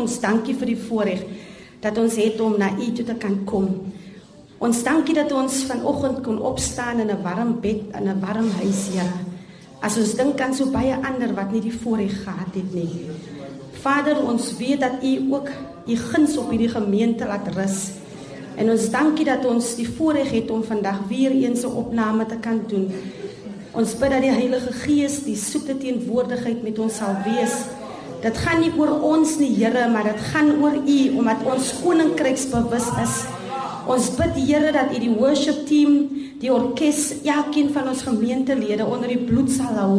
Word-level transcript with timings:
ons 0.00 0.20
dankie 0.20 0.56
vir 0.56 0.72
die 0.72 0.80
voorreg 0.88 1.24
dat 1.80 1.98
ons 1.98 2.16
het 2.20 2.40
om 2.40 2.58
na 2.60 2.72
U 2.76 2.92
toe 2.92 3.04
te 3.04 3.16
kan 3.20 3.38
kom. 3.48 3.68
Ons 4.60 4.82
dankie 4.84 5.14
dat 5.16 5.32
ons 5.32 5.62
vanoggend 5.64 6.20
kon 6.24 6.40
opstaan 6.40 7.00
in 7.00 7.10
'n 7.10 7.22
warm 7.22 7.60
bed 7.60 7.80
in 7.96 8.08
'n 8.08 8.20
warm 8.20 8.50
huis, 8.60 8.88
Here. 8.92 9.12
As 9.80 9.96
ons 9.96 10.14
dink 10.14 10.40
aan 10.40 10.54
so 10.54 10.66
baie 10.66 10.92
ander 10.92 11.34
wat 11.34 11.52
nie 11.52 11.60
die 11.60 11.72
voorreg 11.72 12.24
gehad 12.24 12.54
het 12.54 12.74
nie. 12.74 13.08
Vader, 13.80 14.20
ons 14.22 14.56
weet 14.56 14.80
dat 14.80 15.02
U 15.02 15.32
ook 15.32 15.48
U 15.86 15.96
guns 15.96 16.36
op 16.36 16.50
hierdie 16.50 16.68
gemeente 16.68 17.26
laat 17.26 17.48
rus. 17.54 17.90
En 18.56 18.70
ons 18.70 18.90
dankie 18.90 19.24
dat 19.24 19.44
ons 19.44 19.74
die 19.76 19.88
voorreg 19.88 20.30
het 20.30 20.50
om 20.50 20.62
vandag 20.64 20.98
weer 21.08 21.30
eens 21.30 21.62
'n 21.64 21.72
opname 21.72 22.26
te 22.26 22.36
kan 22.36 22.60
doen. 22.66 22.92
Ons 23.72 23.94
bid 23.98 24.10
dat 24.10 24.20
die 24.20 24.30
Heilige 24.30 24.72
Gees 24.72 25.22
die 25.24 25.36
soete 25.36 25.78
teenwoordigheid 25.78 26.62
met 26.62 26.78
ons 26.78 26.96
sal 26.96 27.14
wees. 27.24 27.54
Dit 28.20 28.36
gaan 28.36 28.58
nie 28.60 28.72
oor 28.76 28.98
ons 29.14 29.38
nie, 29.40 29.48
Here, 29.56 29.86
maar 29.88 30.04
dit 30.10 30.24
gaan 30.28 30.50
oor 30.60 30.74
U 30.76 30.98
omdat 31.16 31.44
ons 31.48 31.70
koninkryksbewus 31.80 32.88
is. 33.00 33.14
Ons 33.88 34.10
bid 34.18 34.34
Here 34.36 34.72
dat 34.76 34.92
U 34.92 34.98
die 35.00 35.12
worship 35.14 35.62
team, 35.68 36.02
die 36.40 36.50
orkes, 36.52 37.22
elkeen 37.24 37.70
van 37.72 37.88
ons 37.88 38.04
gemeentelede 38.04 38.84
onder 38.84 39.08
die 39.08 39.22
bloed 39.24 39.48
sal 39.52 39.72
hou. 39.80 39.94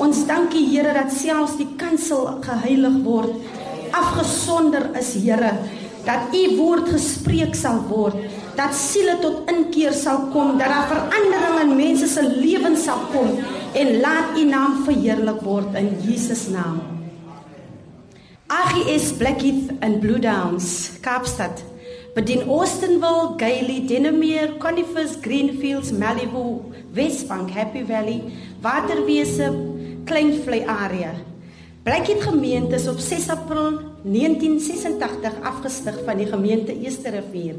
Ons 0.00 0.22
dankie 0.28 0.62
Here 0.70 0.94
dat 0.96 1.12
selfs 1.12 1.58
die 1.60 1.68
kansel 1.80 2.38
geheilig 2.46 2.96
word, 3.04 3.34
afgesonder 3.92 4.88
is, 4.96 5.12
Here, 5.20 5.52
dat 6.06 6.32
U 6.32 6.44
woord 6.56 6.88
gespreek 6.94 7.52
sal 7.58 7.82
word, 7.90 8.16
dat 8.56 8.72
siele 8.76 9.18
tot 9.20 9.50
inkeer 9.52 9.92
sal 9.96 10.30
kom, 10.32 10.56
dat 10.56 10.72
daar 10.72 10.88
verandering 10.94 11.60
in 11.66 11.76
mense 11.76 12.08
se 12.08 12.24
lewens 12.24 12.86
sal 12.88 13.04
kom 13.12 13.36
en 13.76 13.92
laat 14.00 14.32
U 14.40 14.46
naam 14.48 14.80
verheerlik 14.88 15.44
word 15.44 15.76
in 15.80 15.92
Jesus 16.08 16.48
naam. 16.48 16.99
AGS 18.50 19.16
Blackheath 19.16 19.70
and 19.80 20.00
Blue 20.00 20.18
Downs, 20.18 20.98
Kaapstad. 21.02 21.62
Bedien 22.16 22.48
Austinville, 22.48 23.36
Gailey, 23.38 23.86
Denimere, 23.86 24.58
Conifers, 24.58 25.14
Greenfields, 25.22 25.92
Malibu, 25.92 26.74
Westbank, 26.92 27.50
Happy 27.50 27.82
Valley, 27.82 28.24
Waterwese, 28.60 29.54
Kleinvlei 30.04 30.66
area. 30.66 31.14
Blackheath 31.84 32.22
gemeente 32.22 32.74
is 32.74 32.88
op 32.88 32.98
6 32.98 33.28
April 33.28 33.78
1986 34.02 35.32
afgestig 35.42 36.02
van 36.04 36.16
die 36.16 36.26
gemeente 36.26 36.74
Eerste 36.74 37.10
Rivier. 37.10 37.54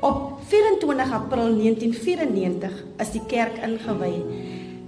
Op 0.00 0.40
24 0.48 1.12
April 1.12 1.54
1994 1.54 2.82
is 2.98 3.14
die 3.14 3.22
kerk 3.26 3.62
ingewy. 3.62 4.18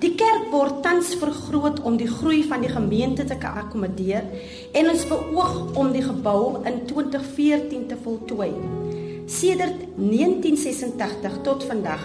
Die 0.02 0.14
kerk 0.18 0.48
word 0.50 0.80
tans 0.82 1.12
vergroot 1.20 1.78
om 1.86 1.96
die 2.00 2.08
groei 2.10 2.42
van 2.48 2.64
die 2.64 2.72
gemeente 2.72 3.24
te 3.28 3.36
kan 3.38 3.60
akkommodeer 3.60 4.26
en 4.74 4.90
ons 4.90 5.06
beoog 5.06 5.76
om 5.78 5.92
die 5.94 6.02
gebou 6.02 6.64
in 6.66 6.82
2014 6.88 7.86
te 7.92 7.98
voltooi. 8.02 8.50
Sedert 9.30 9.86
1986 9.96 11.38
tot 11.46 11.64
vandag 11.70 12.02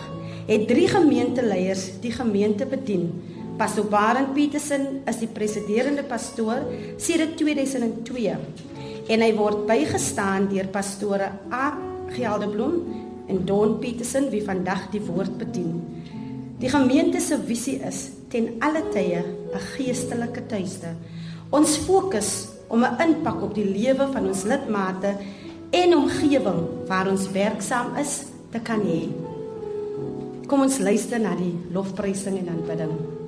het 0.50 0.68
drie 0.70 0.88
gemeenteleiers 0.90 2.00
die 2.04 2.14
gemeente 2.14 2.66
bedien. 2.70 3.10
Pastor 3.60 3.90
Barend 3.92 4.34
Petersen 4.38 5.02
is 5.10 5.20
die 5.20 5.30
presiderende 5.34 6.06
pastoor 6.08 6.62
sedert 7.02 7.36
2002 7.42 8.38
en 9.10 9.26
hy 9.26 9.30
word 9.36 9.66
bygestaan 9.68 10.48
deur 10.54 10.70
pastore 10.72 11.34
A 11.52 11.74
Geldeblom 12.14 12.78
en 13.30 13.46
Don 13.46 13.80
Petersen 13.82 14.30
wie 14.34 14.46
vandag 14.46 14.88
die 14.94 15.02
woord 15.06 15.36
bedien. 15.42 15.99
Die 16.60 16.70
gemeente 16.70 17.22
se 17.24 17.38
visie 17.40 17.78
is 17.88 18.10
ten 18.28 18.58
alle 18.60 18.84
tye 18.92 19.24
'n 19.24 19.60
geestelike 19.76 20.46
tuiste. 20.46 20.92
Ons 21.50 21.78
fokus 21.78 22.48
om 22.68 22.84
'n 22.84 23.00
impak 23.00 23.42
op 23.42 23.56
die 23.56 23.66
lewe 23.66 24.08
van 24.12 24.28
ons 24.28 24.44
lidmate 24.44 25.16
en 25.72 25.96
omgewing 25.96 26.62
waar 26.88 27.08
ons 27.08 27.32
werksaam 27.32 27.96
is 27.96 28.24
te 28.52 28.60
kan 28.60 28.82
hê. 28.82 29.08
Kom 30.48 30.62
ons 30.62 30.80
luister 30.80 31.20
na 31.20 31.36
die 31.36 31.56
lofprysing 31.72 32.38
en 32.38 32.50
aanbidding. 32.50 33.19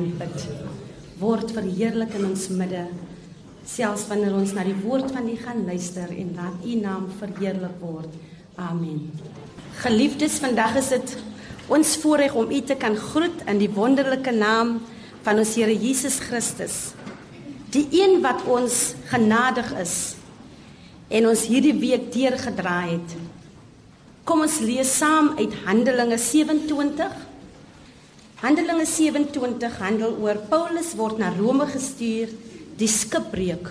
Aanbid. 0.00 0.44
Word 1.20 1.52
verheerlik 1.52 2.14
in 2.16 2.30
ons 2.30 2.48
midde. 2.56 2.86
Selfs 3.68 4.06
wanneer 4.08 4.34
ons 4.34 4.54
na 4.56 4.64
die 4.66 4.76
woord 4.80 5.12
van 5.14 5.28
U 5.28 5.36
gaan 5.38 5.66
luister 5.68 6.08
en 6.10 6.32
laat 6.38 6.64
U 6.64 6.76
naam 6.80 7.08
verheerlik 7.20 7.76
word. 7.82 8.14
Amen. 8.60 9.10
Geliefdes, 9.80 10.40
vandag 10.42 10.78
is 10.80 10.88
dit 10.94 11.12
ons 11.70 11.96
voorreg 12.02 12.34
om 12.34 12.50
U 12.50 12.60
te 12.66 12.76
kan 12.80 12.96
groet 12.96 13.44
in 13.50 13.60
die 13.60 13.70
wonderlike 13.72 14.32
naam 14.34 14.78
van 15.24 15.42
ons 15.42 15.54
Here 15.58 15.76
Jesus 15.76 16.18
Christus. 16.24 16.78
Die 17.70 17.86
een 17.94 18.18
wat 18.24 18.42
ons 18.50 18.96
genadig 19.12 19.68
is 19.78 19.96
en 21.10 21.28
ons 21.30 21.44
hierdie 21.50 21.76
week 21.78 22.08
deurgedraai 22.14 22.96
het. 22.96 23.16
Kom 24.26 24.42
ons 24.46 24.60
lees 24.64 24.90
saam 25.00 25.34
uit 25.38 25.54
Handelinge 25.66 26.18
27. 26.18 27.29
Handelinge 28.40 28.86
27 28.88 29.74
handel 29.84 30.14
oor 30.24 30.38
Paulus 30.48 30.94
word 30.96 31.18
na 31.20 31.28
Rome 31.34 31.66
gestuur, 31.68 32.30
die 32.80 32.88
skipbreuk. 32.88 33.66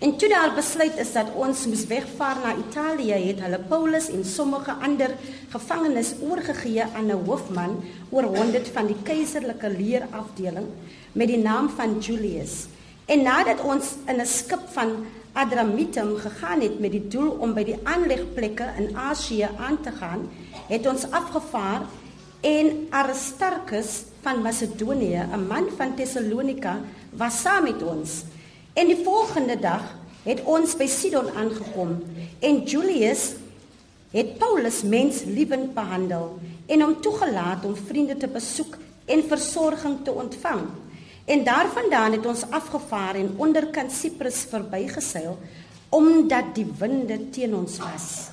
En 0.00 0.14
toe 0.16 0.30
daar 0.32 0.54
besluit 0.56 0.96
is 0.96 1.10
dat 1.12 1.34
ons 1.36 1.66
moes 1.68 1.82
wegvaar 1.90 2.40
na 2.40 2.54
Italië, 2.56 3.12
het 3.26 3.42
hulle 3.44 3.60
Paulus 3.68 4.08
en 4.08 4.24
sommige 4.24 4.72
ander 4.72 5.12
gevangenes 5.52 6.14
oorgegee 6.24 6.86
aan 6.96 7.12
'n 7.12 7.26
hoofman 7.28 7.76
oor 8.08 8.30
100 8.32 8.72
van 8.72 8.86
die 8.86 8.96
keiserlike 9.04 9.68
leerafdeling 9.68 10.72
met 11.12 11.28
die 11.28 11.42
naam 11.44 11.68
van 11.68 11.98
Julius. 12.00 12.66
En 13.04 13.22
nadat 13.22 13.60
ons 13.60 13.96
in 14.06 14.16
'n 14.20 14.26
skip 14.26 14.64
van 14.72 15.04
Adramitum 15.32 16.16
gegaan 16.16 16.60
het 16.60 16.80
met 16.80 16.92
die 16.92 17.08
doel 17.08 17.30
om 17.30 17.52
by 17.54 17.64
die 17.64 17.80
aanlegplekke 17.84 18.64
in 18.78 18.96
Asië 18.96 19.48
aan 19.58 19.80
te 19.80 19.92
gaan, 19.92 20.28
het 20.68 20.86
ons 20.86 21.10
afgevaar 21.10 21.82
en 22.42 22.86
Aristarchus 22.90 24.02
van 24.22 24.42
Macedonië, 24.42 25.22
'n 25.30 25.46
man 25.46 25.66
van 25.76 25.94
Tessalonika, 25.94 26.80
was 27.10 27.40
saam 27.40 27.62
met 27.62 27.82
ons. 27.82 28.24
En 28.72 28.86
die 28.86 29.04
volgende 29.04 29.58
dag 29.58 29.82
het 30.22 30.42
ons 30.44 30.76
by 30.76 30.86
Sidon 30.86 31.30
aangekom 31.36 32.02
en 32.38 32.62
Julius 32.64 33.32
het 34.10 34.38
Paulus 34.38 34.82
menslievend 34.82 35.74
behandel 35.74 36.38
en 36.66 36.80
hom 36.80 37.00
toegelaat 37.00 37.64
om 37.64 37.76
vriende 37.76 38.16
te 38.16 38.28
besoek 38.28 38.76
en 39.04 39.24
versorging 39.28 40.04
te 40.04 40.12
ontvang. 40.12 40.60
En 41.24 41.44
daarvandaan 41.44 42.12
het 42.12 42.26
ons 42.26 42.44
afgevaar 42.50 43.14
en 43.14 43.34
onderkant 43.36 43.92
Siprus 43.92 44.46
verbygeseil 44.50 45.38
omdat 45.88 46.54
die 46.54 46.66
winde 46.78 47.30
teen 47.30 47.54
ons 47.54 47.78
was. 47.78 48.31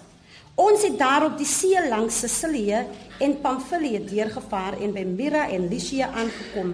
Ons 0.59 0.81
het 0.83 0.97
daar 0.99 1.23
op 1.23 1.37
die 1.39 1.47
see 1.47 1.79
langs 1.87 2.17
Sicilië 2.19 2.81
en 3.23 3.37
Pamfilië 3.39 4.01
deurgevaar 4.09 4.75
en 4.83 4.91
by 4.91 5.05
Myra 5.07 5.45
en 5.55 5.69
Lycia 5.71 6.09
aangekom. 6.11 6.73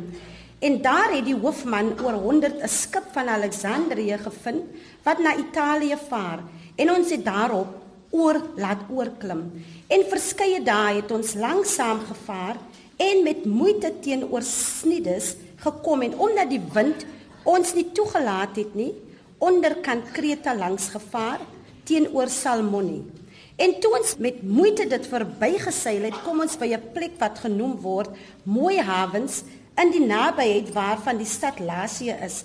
En 0.66 0.78
daar 0.82 1.12
het 1.14 1.28
die 1.28 1.36
hoofman 1.38 1.92
oor 2.02 2.18
100 2.24 2.64
'n 2.64 2.68
skip 2.68 3.12
van 3.14 3.28
Alexandrië 3.30 4.18
gevind 4.18 4.64
wat 5.04 5.20
na 5.20 5.36
Italië 5.38 5.98
vaar 6.10 6.40
en 6.76 6.92
ons 6.92 7.10
het 7.10 7.26
daarop 7.26 7.68
oor 8.10 8.42
laat 8.56 8.82
oorklim. 8.90 9.52
En 9.88 10.10
verskeie 10.10 10.64
dae 10.64 10.96
het 10.96 11.12
ons 11.12 11.34
lanksaam 11.34 12.00
gevaar 12.00 12.58
en 12.98 13.24
met 13.24 13.46
moeite 13.46 13.94
teenoor 14.00 14.42
Snides 14.42 15.36
gekom 15.56 16.02
en 16.02 16.18
omdat 16.18 16.50
die 16.50 16.64
wind 16.74 17.06
ons 17.44 17.74
nie 17.74 17.92
toegelaat 17.92 18.56
het 18.56 18.76
nie 18.76 18.94
onderkant 19.38 20.12
Kreta 20.12 20.56
langs 20.56 20.90
gevaar 20.90 21.40
teenoor 21.84 22.30
Salmoni. 22.30 23.25
En 23.56 23.78
toe 23.80 23.94
ons 23.96 24.16
met 24.20 24.42
moeite 24.44 24.84
dit 24.92 25.06
verbygeseil 25.08 26.10
het, 26.10 26.18
kom 26.26 26.42
ons 26.44 26.58
by 26.60 26.74
'n 26.76 26.92
plek 26.94 27.16
wat 27.20 27.40
genoem 27.40 27.78
word 27.80 28.12
Mooi 28.44 28.82
Hawens 28.82 29.44
in 29.80 29.92
die 29.92 30.06
nabyheid 30.06 30.74
waarvan 30.74 31.18
die 31.18 31.28
stad 31.28 31.60
Lasie 31.60 32.12
is. 32.12 32.44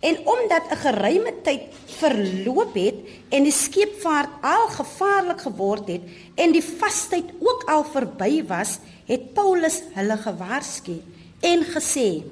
En 0.00 0.18
omdat 0.26 0.70
'n 0.70 0.76
geruime 0.76 1.32
tyd 1.42 1.62
verloop 1.86 2.74
het 2.74 2.94
en 3.28 3.42
die 3.42 3.52
skeepvaart 3.52 4.30
al 4.42 4.68
gevaarlik 4.68 5.40
geword 5.40 5.88
het 5.88 6.02
en 6.34 6.52
die 6.52 6.64
vastyd 6.64 7.24
ook 7.38 7.62
al 7.66 7.84
verby 7.84 8.46
was, 8.46 8.78
het 9.06 9.34
Paulus 9.34 9.82
hulle 9.94 10.16
gewaarsku 10.16 11.02
en 11.40 11.64
gesê: 11.64 12.22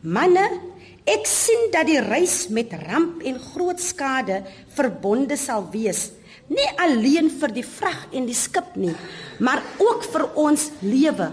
Manne, 0.00 0.60
ek 1.04 1.26
sien 1.26 1.70
dat 1.70 1.86
die 1.86 2.00
reis 2.00 2.48
met 2.48 2.72
ramp 2.72 3.22
en 3.22 3.40
groot 3.40 3.80
skade 3.80 4.42
verbonde 4.68 5.36
sal 5.36 5.68
wees, 5.70 6.10
nie 6.48 6.68
alleen 6.80 7.28
vir 7.30 7.52
die 7.52 7.66
vrag 7.66 8.06
en 8.16 8.26
die 8.28 8.36
skip 8.36 8.76
nie, 8.80 8.94
maar 9.44 9.62
ook 9.82 10.06
vir 10.08 10.24
ons 10.38 10.70
lewe. 10.80 11.28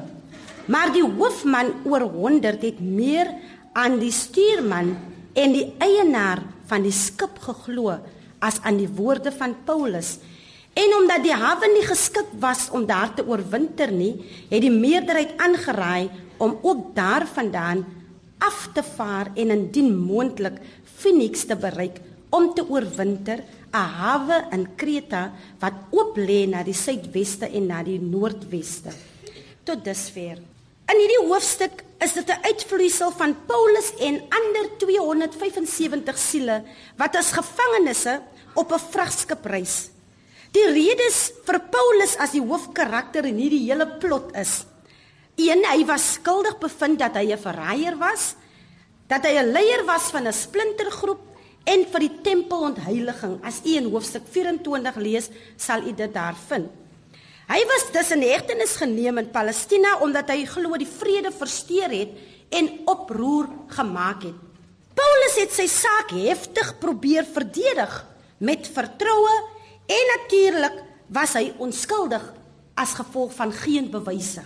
Maar 0.71 0.91
die 0.95 1.05
hoofman 1.05 1.71
oor 1.85 2.07
100 2.09 2.63
het 2.65 2.79
meer 2.81 3.29
aan 3.77 3.99
die 4.01 4.11
stuurman 4.11 4.95
en 5.35 5.53
die 5.53 5.67
eienaar 5.83 6.41
van 6.69 6.85
die 6.85 6.93
skip 6.95 7.37
geglo 7.43 7.97
as 8.45 8.59
aan 8.63 8.79
die 8.81 8.89
woorde 8.89 9.31
van 9.35 9.55
Paulus. 9.65 10.17
En 10.75 10.95
omdat 10.97 11.23
die 11.23 11.35
hawe 11.35 11.69
nie 11.71 11.85
geskik 11.87 12.33
was 12.41 12.67
om 12.75 12.83
daar 12.87 13.13
te 13.15 13.23
oorwinter 13.23 13.93
nie, 13.95 14.17
het 14.49 14.63
die 14.63 14.73
meerderheid 14.73 15.37
aangeraai 15.39 16.09
om 16.43 16.57
ook 16.61 16.89
daarvandaan 16.97 17.85
af 18.43 18.65
te 18.75 18.83
vaar 18.83 19.31
en 19.35 19.53
indien 19.55 19.93
moontlik 19.95 20.59
Phoenix 20.97 21.45
te 21.47 21.55
bereik 21.55 22.01
om 22.35 22.51
te 22.53 22.65
oorwinter, 22.67 23.43
'n 23.75 23.89
hawe 23.99 24.37
in 24.55 24.75
Kreta 24.75 25.31
wat 25.59 25.73
oop 25.91 26.17
lê 26.17 26.45
na 26.47 26.63
die 26.63 26.73
suidweste 26.73 27.49
en 27.51 27.67
na 27.67 27.83
die 27.83 27.99
noordweste. 27.99 28.93
Tot 29.63 29.83
dusver. 29.83 30.39
In 30.85 31.01
hierdie 31.01 31.25
hoofstuk 31.27 31.83
is 31.99 32.13
dit 32.13 32.29
'n 32.29 32.43
uitvloeisel 32.45 33.11
van 33.11 33.35
Paulus 33.47 33.91
en 33.99 34.21
ander 34.29 34.65
275 34.77 36.17
siele 36.17 36.63
wat 36.97 37.15
as 37.15 37.31
gevangenes 37.31 38.05
op 38.55 38.71
'n 38.71 38.79
vragskip 38.91 39.45
reis. 39.45 39.89
Die 40.51 40.67
redes 40.71 41.31
vir 41.45 41.59
Paulus 41.59 42.15
as 42.17 42.31
die 42.31 42.41
hoofkarakter 42.41 43.25
in 43.25 43.37
hierdie 43.37 43.67
hele 43.67 43.87
plot 43.99 44.31
is 44.35 44.65
Een, 45.35 45.65
hy 45.67 45.83
was 45.83 46.13
skuldig 46.15 46.55
bevind 46.61 46.99
dat 46.99 47.17
hy 47.19 47.33
'n 47.33 47.37
verraaier 47.37 47.97
was, 47.99 48.35
dat 49.07 49.25
hy 49.25 49.35
'n 49.35 49.51
leier 49.51 49.83
was 49.85 50.11
van 50.11 50.27
'n 50.27 50.33
splintergroep 50.33 51.34
en 51.65 51.85
vir 51.91 52.05
die 52.05 52.13
tempeloheiliging. 52.25 53.39
As 53.45 53.61
u 53.65 53.75
in 53.77 53.89
hoofstuk 53.91 54.25
24 54.31 54.97
lees, 55.01 55.29
sal 55.57 55.85
u 55.85 55.93
dit 55.93 56.13
daar 56.13 56.37
vind. 56.47 56.69
Hy 57.45 57.61
was 57.69 57.91
dus 57.93 58.09
in 58.15 58.23
hegtenis 58.25 58.73
geneem 58.81 59.19
in 59.21 59.29
Palestina 59.33 59.99
omdat 60.01 60.31
hy 60.33 60.47
glo 60.49 60.77
die 60.81 60.89
vrede 60.89 61.29
versteur 61.33 61.91
het 61.93 62.15
en 62.57 62.71
oproer 62.89 63.49
gemaak 63.75 64.25
het. 64.25 64.39
Paulus 64.95 65.37
het 65.37 65.53
sy 65.53 65.67
saak 65.69 66.13
heftig 66.15 66.71
probeer 66.81 67.27
verdedig 67.27 67.93
met 68.41 68.65
vertroue 68.73 69.35
en 69.85 70.11
natuurlik 70.15 70.81
was 71.13 71.35
hy 71.37 71.51
onskuldig 71.61 72.23
as 72.79 72.95
gevolg 72.97 73.35
van 73.35 73.53
geen 73.53 73.91
bewyse. 73.93 74.41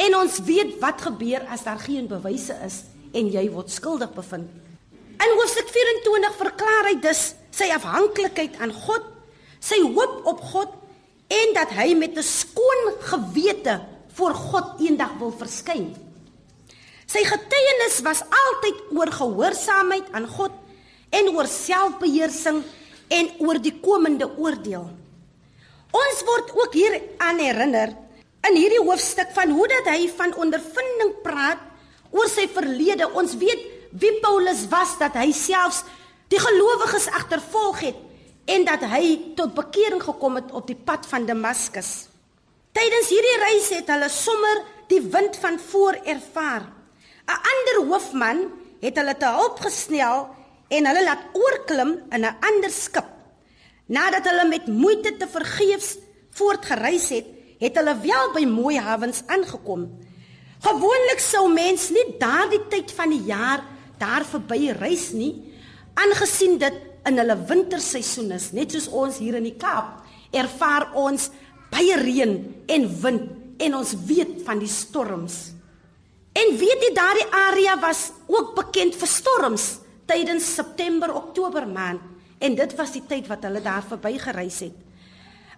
En 0.00 0.16
ons 0.16 0.40
weet 0.46 0.78
wat 0.80 1.02
gebeur 1.04 1.44
as 1.52 1.66
daar 1.66 1.82
geen 1.82 2.08
bewyse 2.08 2.56
is 2.64 2.82
en 3.12 3.28
jy 3.28 3.44
word 3.52 3.72
skuldig 3.74 4.12
bevind. 4.16 4.48
In 5.20 5.34
Hoofstuk 5.36 5.68
24 5.68 6.36
verklaar 6.38 6.86
hy 6.88 6.94
dus 7.04 7.34
sy 7.52 7.66
afhanklikheid 7.74 8.54
aan 8.64 8.72
God, 8.72 9.04
sy 9.60 9.76
hoop 9.84 10.22
op 10.30 10.38
God 10.52 10.70
en 11.30 11.52
dat 11.56 11.74
hy 11.76 11.92
met 11.94 12.16
'n 12.16 12.24
skoon 12.24 12.80
gewete 13.04 13.80
voor 14.16 14.34
God 14.34 14.80
eendag 14.80 15.12
wil 15.20 15.32
verskyn. 15.32 15.92
Sy 17.06 17.20
getuienis 17.24 18.00
was 18.00 18.22
altyd 18.22 18.78
oor 18.96 19.10
gehoorsaamheid 19.12 20.08
aan 20.12 20.26
God 20.26 20.52
en 21.10 21.28
oor 21.36 21.46
selfbeheersing 21.46 22.62
en 23.08 23.30
oor 23.38 23.58
die 23.58 23.76
komende 23.82 24.30
oordeel. 24.38 24.88
Ons 25.90 26.22
word 26.24 26.52
ook 26.54 26.72
hier 26.72 27.02
aan 27.18 27.38
herinner 27.38 27.92
in 28.48 28.56
hierdie 28.56 28.84
hoofstuk 28.84 29.34
van 29.34 29.50
hoe 29.50 29.68
dat 29.68 29.86
hy 29.92 30.08
van 30.16 30.34
ondervinding 30.34 31.12
praat 31.22 31.58
oor 32.10 32.28
sy 32.28 32.48
verlede. 32.48 33.10
Ons 33.12 33.34
weet 33.36 33.79
wie 33.90 34.12
Paulus 34.22 34.66
was 34.70 34.96
dat 34.98 35.16
hy 35.18 35.32
selfs 35.34 35.82
die 36.30 36.38
gelowiges 36.38 37.08
agtervolg 37.10 37.80
het 37.80 37.98
en 38.50 38.64
dat 38.66 38.84
hy 38.90 39.34
tot 39.38 39.54
bekering 39.54 40.02
gekom 40.02 40.38
het 40.38 40.52
op 40.54 40.66
die 40.66 40.78
pad 40.78 41.06
van 41.10 41.26
Damaskus. 41.26 42.08
Tydens 42.74 43.10
hierdie 43.10 43.38
reis 43.42 43.70
het 43.74 43.88
hulle 43.90 44.08
sommer 44.10 44.62
die 44.90 45.00
wind 45.02 45.36
van 45.42 45.58
voor 45.58 45.98
ervaar. 46.04 46.66
'n 47.30 47.40
Ander 47.52 47.78
hoofman 47.90 48.38
het 48.80 48.96
hulle 48.96 49.16
te 49.16 49.26
hulp 49.26 49.60
gesnel 49.60 50.28
en 50.68 50.86
hulle 50.86 51.04
laat 51.04 51.24
oorklim 51.32 51.90
in 52.10 52.24
'n 52.26 52.36
ander 52.40 52.70
skip. 52.70 53.06
Nadat 53.86 54.24
hulle 54.24 54.48
met 54.48 54.66
moeite 54.66 55.16
te 55.16 55.26
vergeefs 55.28 55.96
voortgereis 56.30 57.08
het, 57.08 57.26
het 57.58 57.76
hulle 57.76 57.96
wel 58.00 58.32
by 58.32 58.44
mooi 58.46 58.78
hawens 58.78 59.22
aangekom. 59.26 59.90
Gewoonlik 60.60 61.18
sou 61.18 61.52
mens 61.52 61.90
nie 61.90 62.16
daardie 62.18 62.62
tyd 62.68 62.92
van 62.92 63.10
die 63.10 63.24
jaar 63.24 63.62
daar 64.00 64.24
verby 64.24 64.72
reis 64.76 65.10
nie, 65.12 65.34
aangesien 65.94 66.58
dit 66.60 66.76
in 67.08 67.20
hulle 67.20 67.36
winterseisoen 67.48 68.32
is, 68.36 68.50
net 68.56 68.72
soos 68.72 68.88
ons 68.88 69.20
hier 69.20 69.38
in 69.38 69.46
die 69.48 69.58
Kaap 69.60 70.00
ervaar 70.36 70.92
ons 70.98 71.28
baie 71.70 71.96
reën 71.98 72.34
en 72.70 72.84
wind 73.02 73.30
en 73.60 73.76
ons 73.76 73.94
weet 74.08 74.40
van 74.46 74.60
die 74.62 74.70
storms. 74.70 75.50
En 76.32 76.52
weet 76.56 76.84
jy 76.86 76.92
daardie 76.96 77.26
area 77.34 77.74
was 77.82 78.08
ook 78.30 78.54
bekend 78.56 78.96
vir 78.96 79.10
storms 79.10 79.66
tydens 80.10 80.46
September, 80.54 81.12
Oktober 81.14 81.66
maand 81.68 82.02
en 82.40 82.56
dit 82.56 82.76
was 82.78 82.94
die 82.94 83.04
tyd 83.06 83.28
wat 83.28 83.44
hulle 83.44 83.60
daar 83.62 83.84
verbygereis 83.86 84.62
het. 84.64 84.76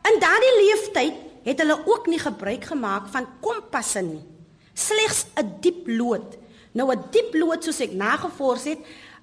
In 0.08 0.18
daardie 0.22 0.54
leeftyd 0.58 1.20
het 1.46 1.60
hulle 1.62 1.78
ook 1.86 2.08
nie 2.10 2.18
gebruik 2.18 2.66
gemaak 2.72 3.06
van 3.12 3.28
kompasse 3.44 4.02
nie. 4.02 4.22
Slegs 4.74 5.26
'n 5.36 5.60
diep 5.60 5.86
lood. 5.86 6.38
Nou 6.72 6.90
'n 6.92 7.04
diep 7.10 7.34
lood 7.34 7.64
soos 7.64 7.80
ek 7.80 7.92
nagevors 7.92 8.64
het, 8.64 8.78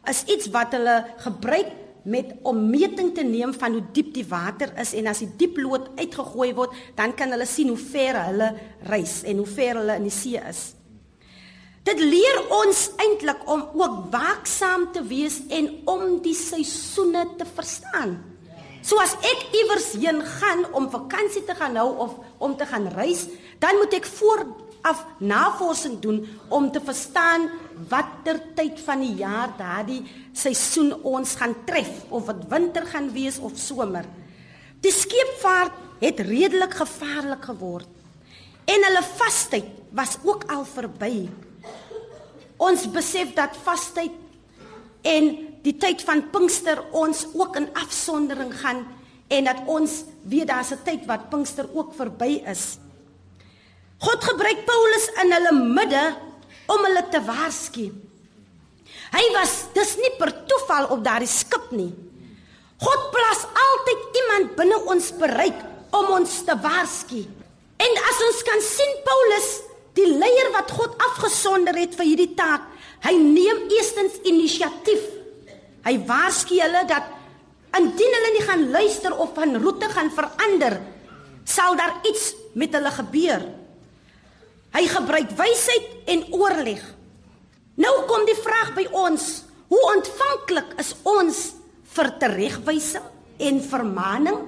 is 0.10 0.24
iets 0.26 0.48
wat 0.54 0.72
hulle 0.72 1.06
gebruik 1.18 1.72
met 2.04 2.34
om 2.48 2.70
meting 2.70 3.14
te 3.16 3.24
neem 3.24 3.54
van 3.54 3.72
hoe 3.76 3.84
diep 3.94 4.14
die 4.14 4.26
water 4.28 4.72
is 4.80 4.94
en 4.94 5.08
as 5.08 5.20
die 5.20 5.32
diep 5.38 5.58
lood 5.58 5.90
uitgegooi 6.00 6.54
word, 6.54 6.74
dan 6.96 7.14
kan 7.16 7.32
hulle 7.32 7.46
sien 7.46 7.68
hoe 7.68 7.78
ver 7.78 8.18
hulle 8.24 8.54
reis 8.90 9.24
en 9.24 9.38
hoe 9.38 9.50
ver 9.50 9.82
hulle 9.82 9.98
in 10.00 10.08
die 10.08 10.14
see 10.14 10.40
is. 10.50 10.74
Dit 11.84 12.00
leer 12.00 12.42
ons 12.54 12.90
eintlik 13.02 13.46
om 13.50 13.64
ook 13.74 14.10
waaksaam 14.14 14.92
te 14.94 15.04
wees 15.04 15.40
en 15.50 15.70
om 15.90 16.20
die 16.22 16.36
seisoene 16.36 17.26
te 17.40 17.48
verstaan. 17.48 18.18
So 18.82 19.00
as 19.02 19.16
ek 19.26 19.56
iewers 19.60 19.92
heen 20.00 20.22
gaan 20.40 20.66
om 20.78 20.90
vakansie 20.92 21.44
te 21.48 21.56
gaan 21.56 21.76
hou 21.80 21.90
of 22.06 22.16
om 22.40 22.56
te 22.58 22.68
gaan 22.70 22.88
reis, 22.96 23.26
dan 23.60 23.80
moet 23.82 23.96
ek 24.00 24.08
vooraf 24.82 25.06
navorsing 25.20 26.00
doen 26.00 26.28
om 26.50 26.72
te 26.72 26.80
verstaan 26.80 27.50
watter 27.90 28.40
tyd 28.56 28.80
van 28.80 29.00
die 29.00 29.16
jaar 29.16 29.52
daardie 29.58 30.04
seisoen 30.34 30.94
ons 31.04 31.36
gaan 31.36 31.56
tref 31.66 32.06
of 32.10 32.26
wat 32.26 32.48
winter 32.50 32.86
gaan 32.86 33.12
wees 33.12 33.40
of 33.40 33.52
somer. 33.56 34.06
Die 34.82 34.92
skeepvaart 34.92 35.74
het 36.00 36.20
redelik 36.20 36.74
gevaarlik 36.74 37.44
geword 37.44 37.88
en 38.66 38.84
hulle 38.88 39.04
vastyd 39.18 39.66
was 39.92 40.18
ook 40.24 40.46
al 40.52 40.66
verby. 40.66 41.30
Ons 42.58 42.88
besef 42.92 43.34
dat 43.34 43.58
vastyd 43.64 44.12
en 45.02 45.32
die 45.64 45.76
tyd 45.78 46.02
van 46.04 46.30
Pinkster 46.32 46.80
ons 46.92 47.26
ook 47.34 47.56
in 47.56 47.70
afsondering 47.74 48.54
gaan 48.54 48.86
en 49.28 49.44
dat 49.44 49.66
ons 49.68 50.04
weet 50.24 50.48
daar's 50.48 50.72
'n 50.72 50.84
tyd 50.84 51.06
wat 51.06 51.30
Pinkster 51.30 51.68
ook 51.74 51.94
verby 51.94 52.44
is. 52.46 52.78
God 54.00 54.24
gebruik 54.24 54.64
Paulus 54.68 55.10
in 55.24 55.34
hulle 55.36 55.54
midde 55.76 56.04
om 56.72 56.86
hulle 56.88 57.04
te 57.12 57.20
waarsku. 57.26 57.90
Hy 59.10 59.26
was 59.36 59.66
dis 59.76 59.96
nie 60.00 60.14
per 60.20 60.32
toeval 60.48 60.88
op 60.96 61.04
daardie 61.04 61.30
skip 61.30 61.74
nie. 61.76 61.92
God 62.80 63.10
plaas 63.12 63.44
altyd 63.44 64.20
iemand 64.22 64.56
binne 64.56 64.78
ons 64.94 65.10
bereik 65.20 65.60
om 65.96 66.14
ons 66.20 66.38
te 66.48 66.56
waarsku. 66.64 67.26
En 67.80 68.02
as 68.12 68.24
ons 68.30 68.42
kan 68.48 68.64
sien 68.64 68.96
Paulus 69.04 69.50
die 70.00 70.08
leier 70.14 70.52
wat 70.56 70.72
God 70.72 70.96
afgesonder 71.10 71.76
het 71.76 71.98
vir 72.00 72.08
hierdie 72.08 72.34
taak. 72.40 72.64
Hy 73.04 73.16
neem 73.20 73.66
eerstens 73.72 74.20
inisiatief. 74.28 75.04
Hy 75.84 75.96
waarsku 76.08 76.60
hulle 76.60 76.86
dat 76.88 77.16
indien 77.76 78.16
hulle 78.16 78.32
nie 78.36 78.46
gaan 78.48 78.68
luister 78.74 79.16
of 79.16 79.36
van 79.36 79.58
roete 79.62 79.90
gaan 79.92 80.10
verander, 80.12 80.80
sal 81.46 81.76
daar 81.78 82.00
iets 82.08 82.32
met 82.58 82.74
hulle 82.76 82.92
gebeur. 82.96 83.44
Hy 84.76 84.86
gebruik 84.90 85.32
wysheid 85.38 86.10
en 86.14 86.26
oorleg. 86.36 86.82
Nou 87.80 87.94
kom 88.10 88.26
die 88.28 88.38
vraag 88.38 88.74
by 88.76 88.86
ons, 88.92 89.46
hoe 89.72 89.82
ontvanklik 89.96 90.76
is 90.82 90.94
ons 91.08 91.40
vir 91.96 92.12
teregwysing 92.22 93.06
en 93.50 93.62
vermaaning? 93.64 94.40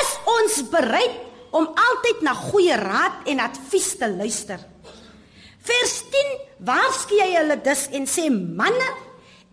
Is 0.00 0.12
ons 0.34 0.58
bereid 0.72 1.16
om 1.56 1.68
altyd 1.68 2.22
na 2.26 2.34
goeie 2.36 2.76
raad 2.78 3.30
en 3.30 3.42
advies 3.42 3.92
te 3.98 4.08
luister. 4.10 4.60
Vers 5.60 5.94
10 6.12 6.36
waarsku 6.66 7.18
hy 7.20 7.30
hulle 7.36 7.56
dus 7.64 7.86
en 7.96 8.06
sê 8.08 8.28
manne, 8.30 8.90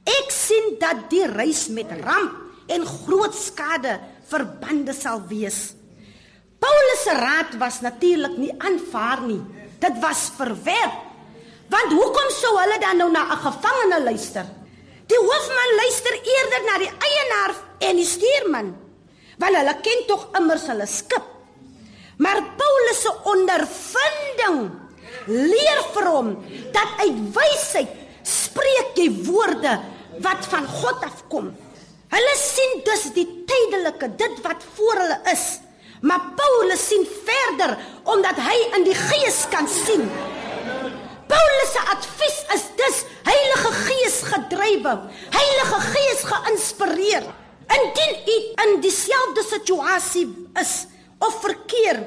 ek 0.07 0.31
sien 0.31 0.75
dat 0.81 1.07
die 1.11 1.25
reis 1.27 1.67
met 1.73 1.91
ramp 2.03 2.71
en 2.71 2.85
groot 2.87 3.35
skade 3.35 3.97
verbande 4.27 4.95
sal 4.95 5.21
wees. 5.29 5.76
Paulus 6.59 7.03
se 7.03 7.13
raad 7.13 7.57
was 7.61 7.81
natuurlik 7.81 8.37
nie 8.37 8.53
aanvaar 8.57 9.21
nie. 9.21 9.41
Dit 9.79 9.99
was 10.01 10.31
verwerp. 10.37 11.03
Want 11.69 11.91
hoekom 11.91 12.29
sou 12.31 12.53
hulle 12.57 12.79
dan 12.79 12.97
nou 12.97 13.11
na 13.11 13.27
'n 13.27 13.43
gevangene 13.43 14.03
luister? 14.03 14.45
Die 15.07 15.17
hoofman 15.17 15.71
luister 15.75 16.13
eerder 16.13 16.61
na 16.67 16.75
die 16.77 16.91
eienaar 16.91 17.53
en 17.79 17.95
die 17.95 18.05
stuurman, 18.05 18.73
want 19.39 19.55
hulle 19.55 19.75
ken 19.85 20.01
tog 20.07 20.27
immers 20.39 20.67
hulle 20.67 20.87
skip. 20.87 21.23
Maar 22.17 22.41
Paulus 22.57 23.01
se 23.01 23.13
ondervinding 23.23 24.71
leer 25.27 25.83
vir 25.93 26.09
hom 26.09 26.33
dat 26.73 27.03
uit 27.03 27.21
wysheid 27.35 27.93
spreek 28.27 28.97
jy 28.99 29.07
woorde 29.29 29.77
wat 30.25 30.49
van 30.51 30.67
God 30.81 31.03
afkom. 31.07 31.51
Hulle 32.11 32.35
sien 32.39 32.81
dus 32.87 33.09
die 33.15 33.27
tydelike, 33.47 34.09
dit 34.19 34.41
wat 34.43 34.63
voor 34.75 35.03
hulle 35.03 35.19
is. 35.31 35.59
Maar 36.01 36.21
Paulus 36.35 36.87
sien 36.87 37.07
verder 37.25 37.77
omdat 38.03 38.37
hy 38.41 38.57
in 38.77 38.85
die 38.85 38.95
gees 38.97 39.45
kan 39.49 39.67
sien. 39.67 40.05
Paulus 41.27 41.71
se 41.73 41.81
advies 41.91 42.37
is 42.55 42.65
dus 42.79 42.99
Heilige 43.27 43.71
Gees 43.83 44.21
gedrywe, 44.29 44.93
Heilige 45.33 45.79
Gees 45.91 46.21
geïnspireer. 46.23 47.25
Indien 47.67 48.13
u 48.31 48.37
in 48.63 48.77
dieselfde 48.81 49.43
situasie 49.43 50.27
is, 50.61 50.85
of 51.19 51.41
verkeer. 51.41 51.99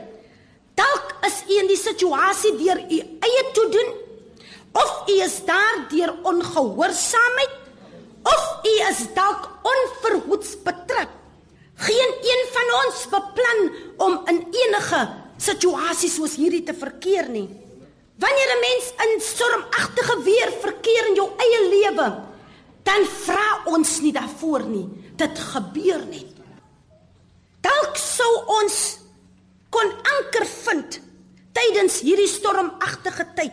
Dalk 0.78 1.12
is 1.26 1.42
u 1.48 1.58
in 1.60 1.68
die 1.68 1.80
situasie 1.80 2.54
deur 2.56 2.80
u 2.80 3.00
eie 3.20 3.44
toedoen 3.52 3.90
of 4.72 5.08
u 5.10 5.16
is 5.20 5.40
daar 5.44 5.84
deur 5.90 6.14
ongehoorsaamheid 6.22 7.56
of 8.22 8.44
u 8.64 8.74
is 8.88 9.02
dalk 9.14 9.48
onverhoeds 9.66 10.54
betrap. 10.62 11.19
Geen 11.80 12.10
een 12.20 12.42
van 12.52 12.70
ons 12.80 13.04
beplan 13.08 13.60
om 13.96 14.18
in 14.28 14.40
enige 14.52 15.00
situasie 15.40 16.10
soos 16.12 16.36
hierdie 16.36 16.62
te 16.66 16.74
verkeer 16.76 17.30
nie. 17.32 17.48
Wanneer 18.20 18.50
'n 18.56 18.60
mens 18.60 18.86
in 19.04 19.20
stormagtige 19.20 20.22
weer 20.22 20.50
verkeer 20.60 21.08
in 21.08 21.14
jou 21.14 21.28
eie 21.36 21.60
lewe, 21.68 22.08
dan 22.82 23.04
vra 23.04 23.62
ons 23.64 24.00
nie 24.00 24.12
daarvoor 24.12 24.64
nie. 24.64 24.88
Dit 25.16 25.38
gebeur 25.38 26.04
net. 26.06 26.36
Dalk 27.60 27.96
sou 27.96 28.44
ons 28.46 28.98
kon 29.70 29.88
anker 29.88 30.46
vind 30.46 31.00
tydens 31.52 32.00
hierdie 32.00 32.28
stormagtige 32.28 33.26
tyd 33.34 33.52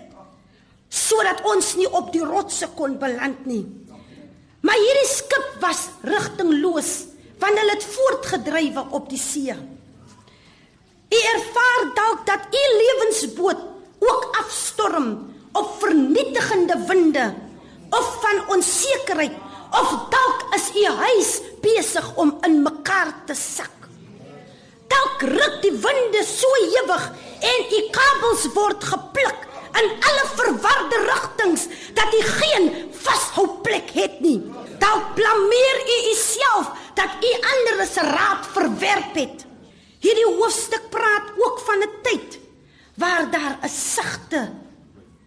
sodat 0.90 1.42
ons 1.44 1.76
nie 1.76 1.88
op 1.92 2.14
die 2.14 2.24
rotse 2.24 2.68
kon 2.76 2.98
beland 3.00 3.46
nie. 3.46 3.66
Maar 4.62 4.76
hierdie 4.76 5.10
skip 5.10 5.58
was 5.60 5.90
rigtingloos 6.02 7.07
want 7.40 7.60
hulle 7.60 7.74
het 7.76 7.88
voortgedrywe 7.96 8.86
op 8.98 9.10
die 9.10 9.22
see. 9.22 9.56
U 11.08 11.20
ervaar 11.34 11.84
dalk 11.96 12.26
dat 12.28 12.48
u 12.52 12.64
lewensboot 12.82 13.62
ook 14.00 14.38
afstorm 14.40 15.36
op 15.52 15.76
vernietigende 15.80 16.78
winde 16.88 17.34
of 17.90 18.18
van 18.22 18.56
onsekerheid 18.56 19.32
of 19.72 19.90
dalk 20.10 20.46
is 20.56 20.70
u 20.76 20.86
huis 20.86 21.42
besig 21.62 22.16
om 22.16 22.38
in 22.42 22.62
mekaar 22.62 23.14
te 23.26 23.34
sak. 23.34 23.72
Dalk 24.88 25.22
ruk 25.22 25.58
die 25.62 25.72
winde 25.72 26.24
so 26.28 26.48
ewig 26.82 27.10
en 27.40 27.68
die 27.72 27.84
kabels 27.92 28.48
word 28.56 28.84
gepluk 28.84 29.44
in 29.78 29.90
alle 30.10 30.26
verwarde 30.36 31.02
rigtings 31.06 31.68
dat 31.98 32.14
jy 32.16 32.24
geen 32.40 32.70
vashou 33.04 33.48
plek 33.64 33.92
het 33.94 34.20
nie. 34.24 34.40
Dalk 34.80 35.16
blameer 35.16 35.78
u 35.96 35.98
uself 36.12 36.72
dat 36.94 37.12
u 37.22 37.32
ander 37.54 37.86
se 37.86 38.02
raad 38.02 38.48
verwerp 38.52 39.16
het. 39.16 39.46
Hierdie 40.00 40.36
hoofstuk 40.38 40.90
praat 40.90 41.32
ook 41.38 41.60
van 41.66 41.80
'n 41.84 41.94
tyd 42.04 42.40
waar 42.96 43.32
daar 43.32 43.58
'n 43.64 43.70
sagte 43.70 44.52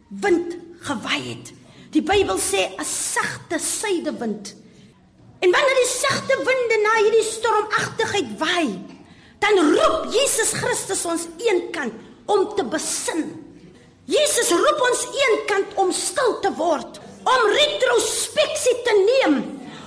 wind 0.08 0.56
gewaai 0.80 1.28
het. 1.28 1.52
Die 1.90 2.02
Bybel 2.02 2.38
sê 2.38 2.74
'n 2.78 2.84
sagte 2.84 3.58
suidewind. 3.58 4.54
En 5.40 5.50
wanneer 5.50 5.74
die 5.74 5.92
sagte 5.98 6.36
winde 6.36 6.78
na 6.82 6.94
hierdie 7.02 7.32
stormagtigheid 7.32 8.38
waai, 8.38 8.70
dan 9.38 9.56
roep 9.74 10.12
Jesus 10.12 10.52
Christus 10.52 11.04
ons 11.04 11.26
eenkant 11.38 11.94
om 12.26 12.54
te 12.56 12.64
besin. 12.64 13.22
Jesus 14.04 14.50
roep 14.50 14.80
ons 14.90 15.06
eenkant 15.24 15.74
om 15.74 15.92
stil 15.92 16.40
te 16.40 16.52
word, 16.58 17.00
om 17.24 17.46
retrospeksie 17.52 18.76
te 18.86 18.94
neem, 19.08 19.36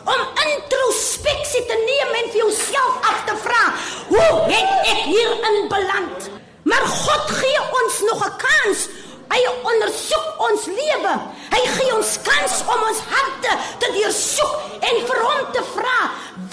om 0.03 0.21
introspeksie 0.45 1.63
te 1.69 1.77
neem 1.87 2.15
en 2.19 2.31
vir 2.33 2.41
jouself 2.43 3.09
af 3.11 3.23
te 3.29 3.35
vra, 3.45 3.63
hoe 4.11 4.31
het 4.51 4.89
ek 4.91 5.05
hierin 5.07 5.67
beland? 5.71 6.29
Maar 6.67 6.85
God 6.87 7.31
gee 7.39 7.63
ons 7.81 7.99
nog 8.09 8.25
'n 8.25 8.37
kans. 8.45 8.87
Hy 9.33 9.41
ondersoek 9.63 10.27
ons 10.37 10.65
lewe. 10.65 11.13
Hy 11.49 11.63
gee 11.77 11.95
ons 11.95 12.11
kans 12.21 12.53
om 12.73 12.81
ons 12.89 13.01
harte 13.09 13.57
te 13.79 13.91
deursoek 13.91 14.55
en 14.79 14.95
vir 15.07 15.19
hom 15.27 15.51
te 15.51 15.63
vra, 15.75 15.99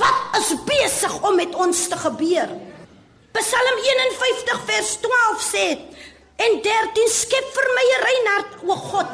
wat 0.00 0.40
is 0.40 0.54
besig 0.64 1.22
om 1.22 1.34
met 1.36 1.54
ons 1.54 1.88
te 1.88 1.96
gebeur? 1.96 2.48
Psalm 3.32 3.76
51 3.78 4.60
vers 4.66 4.96
12 5.00 5.42
sê: 5.52 5.66
En 6.36 6.56
13 6.62 7.08
skep 7.08 7.46
vir 7.54 7.68
my 7.76 7.86
'n 7.90 8.02
rein 8.06 8.26
hart, 8.32 8.52
o 8.66 8.74
God, 8.74 9.06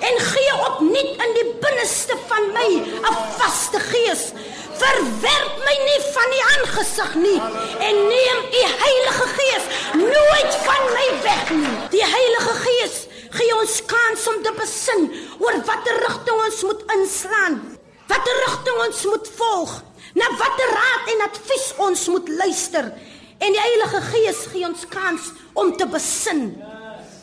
en 0.00 0.20
gee 0.20 0.54
opnuut 0.66 1.22
in 1.24 1.34
die 1.38 1.48
binneste 1.62 2.16
van 2.28 2.52
my 2.52 2.68
'n 2.78 3.16
vaste 3.38 3.80
gees. 3.80 4.32
Verwerp 4.78 5.54
my 5.66 5.76
nie 5.88 6.02
van 6.14 6.28
die 6.34 6.44
aangesig 6.54 7.14
nie 7.14 7.40
en 7.88 7.96
neem 8.14 8.40
u 8.60 8.62
Heilige 8.84 9.26
Gees 9.38 9.64
nooit 9.92 10.52
van 10.66 10.84
my 10.96 11.06
weg 11.22 11.50
nie. 11.50 11.74
Die 11.90 12.04
Heilige 12.04 12.54
Gees 12.64 13.06
gee 13.30 13.56
ons 13.56 13.84
kans 13.86 14.26
om 14.26 14.42
te 14.42 14.52
besin 14.56 15.10
oor 15.38 15.58
watter 15.66 15.98
rigting 16.06 16.40
ons 16.46 16.62
moet 16.62 16.82
inslaan, 16.94 17.58
watter 18.06 18.40
rigting 18.46 18.80
ons 18.86 19.04
moet 19.04 19.30
volg, 19.36 19.82
na 20.14 20.30
watter 20.38 20.72
raad 20.78 21.12
en 21.14 21.26
advies 21.28 21.68
ons 21.76 22.06
moet 22.08 22.28
luister. 22.28 22.92
En 23.38 23.52
die 23.52 23.60
Heilige 23.60 24.00
Gees 24.00 24.46
gee 24.52 24.66
ons 24.66 24.86
kans 24.90 25.32
om 25.54 25.76
te 25.76 25.86
besin 25.86 26.62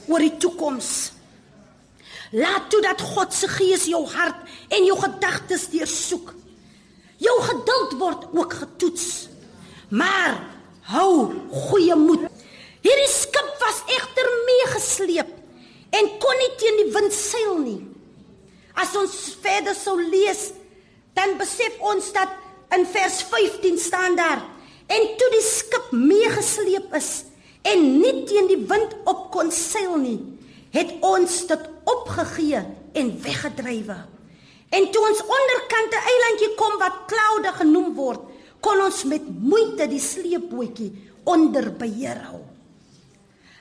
oor 0.08 0.20
die 0.20 0.38
toekoms. 0.38 1.15
Laat 2.32 2.70
toe 2.70 2.82
dat 2.82 3.02
God 3.02 3.34
se 3.34 3.48
Gees 3.48 3.86
jou 3.90 4.02
hart 4.10 4.38
en 4.74 4.86
jou 4.86 4.98
gedagtes 5.00 5.68
deursoek. 5.70 6.34
Jou 7.22 7.36
geduld 7.42 7.98
word 8.00 8.28
ook 8.34 8.54
getoets. 8.54 9.28
Maar 9.90 10.40
hou 10.90 11.34
goeie 11.70 11.96
moed. 11.96 12.26
Hierdie 12.86 13.10
skip 13.10 13.52
was 13.62 13.82
egter 13.90 14.30
meegesleep 14.46 15.32
en 15.96 16.10
kon 16.22 16.42
nie 16.42 16.52
teen 16.60 16.82
die 16.84 16.92
wind 16.94 17.14
seil 17.16 17.58
nie. 17.62 17.80
As 18.76 18.92
ons 19.00 19.16
verder 19.42 19.76
sou 19.78 19.96
lees, 20.02 20.50
dan 21.16 21.38
besef 21.40 21.78
ons 21.80 22.12
dat 22.14 22.34
in 22.76 22.84
vers 22.92 23.22
15 23.32 23.80
staan 23.80 24.18
daar 24.20 24.44
en 24.92 25.08
toe 25.18 25.30
die 25.34 25.46
skip 25.46 25.94
meegesleep 25.96 26.94
is 26.98 27.10
en 27.66 27.86
nie 28.02 28.26
teen 28.30 28.50
die 28.52 28.62
wind 28.70 28.94
op 29.10 29.30
kon 29.34 29.50
seil 29.54 29.96
nie, 29.98 30.20
het 30.76 30.92
ons 31.06 31.36
dit 31.48 31.70
opgegee 31.88 32.62
en 32.94 33.12
weggedrywe. 33.24 33.98
En 34.76 34.88
toe 34.92 35.04
ons 35.10 35.22
onderkant 35.22 35.92
'n 35.94 36.08
eilandjie 36.12 36.54
kom 36.56 36.78
wat 36.80 37.06
Claude 37.08 37.52
genoem 37.62 37.94
word, 37.96 38.22
kon 38.60 38.82
ons 38.82 39.04
met 39.04 39.22
moeite 39.40 39.88
die 39.88 40.00
sleepbootjie 40.00 40.92
onder 41.24 41.72
beheer 41.72 42.20
hou. 42.30 42.42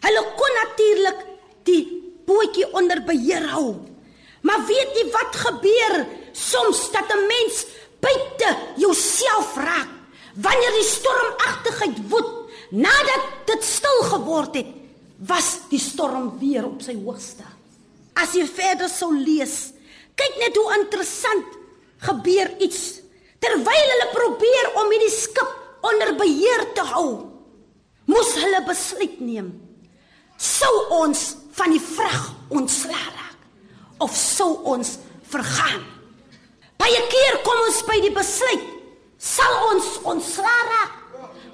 Hulle 0.00 0.22
kon 0.36 0.54
natuurlik 0.62 1.20
die 1.62 1.82
bootjie 2.26 2.72
onder 2.72 3.02
beheer 3.04 3.46
hou. 3.48 3.74
Maar 4.40 4.66
weet 4.66 4.96
jy 4.98 5.10
wat 5.12 5.36
gebeur 5.46 6.06
soms 6.32 6.90
dat 6.92 7.08
'n 7.12 7.26
mens 7.26 7.66
buite 8.00 8.56
jouself 8.76 9.56
raak 9.56 9.88
wanneer 10.34 10.72
die 10.72 10.88
stormagtigheid 10.88 11.98
woed 12.08 12.30
nadat 12.70 13.22
dit 13.46 13.64
stil 13.64 14.02
geword 14.02 14.54
het? 14.54 14.83
Was 15.28 15.68
die 15.70 15.80
storm 15.80 16.34
weer 16.40 16.66
op 16.66 16.82
sy 16.84 16.94
hoogste? 16.98 17.46
As 18.18 18.34
jy 18.36 18.44
verder 18.48 18.90
sou 18.92 19.10
lees, 19.14 19.72
kyk 20.18 20.36
net 20.42 20.58
hoe 20.58 20.74
interessant 20.78 21.60
gebeur 22.04 22.50
iets 22.62 23.00
terwyl 23.42 23.90
hulle 23.92 24.08
probeer 24.12 24.68
om 24.80 24.92
hierdie 24.92 25.12
skip 25.12 25.84
onder 25.84 26.14
beheer 26.18 26.66
te 26.76 26.84
hou. 26.94 27.08
Moes 28.08 28.34
hulle 28.40 28.60
besluit 28.68 29.18
neem. 29.24 29.50
Sou 30.40 30.72
ons 31.00 31.24
van 31.56 31.72
die 31.72 31.82
vrag 31.82 32.30
ontsla 32.52 32.98
raak 32.98 34.02
of 34.04 34.14
sou 34.18 34.50
ons 34.74 34.96
vergaan? 35.30 35.84
Baie 36.80 37.02
keer 37.12 37.38
kom 37.46 37.60
ons 37.64 37.82
by 37.88 38.00
die 38.02 38.12
besluit, 38.12 38.64
sal 39.16 39.54
ons 39.70 39.92
ontsla 40.10 40.56
raak 40.72 40.98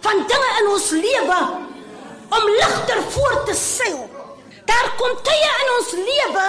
van 0.03 0.25
dinge 0.31 0.55
in 0.63 0.71
ons 0.73 0.89
lewe 0.97 1.41
om 2.31 2.49
ligter 2.49 3.03
voort 3.15 3.47
te 3.47 3.55
seil. 3.55 4.03
Daar 4.71 4.89
kom 4.99 5.15
tye 5.27 5.53
in 5.63 5.71
ons 5.77 5.93
lewe 5.99 6.47